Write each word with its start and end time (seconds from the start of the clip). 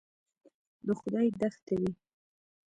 د 0.85 0.87
خدای 0.99 1.27
دښتې 1.39 1.75
وې. 1.81 1.91